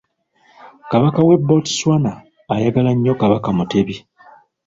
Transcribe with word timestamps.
Kabaka 0.91 1.19
w'e 1.27 1.37
Botswana 1.47 2.11
ayagala 2.53 2.91
nnyo 2.93 3.13
Kabaka 3.21 3.49
Mutebi. 3.57 3.95